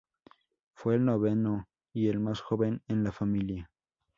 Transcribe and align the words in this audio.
Fue 0.73 0.95
el 0.95 1.05
noveno 1.05 1.67
y 1.93 2.07
el 2.07 2.19
más 2.19 2.41
joven 2.41 2.81
en 2.87 3.03
la 3.03 3.11
familia. 3.11 3.69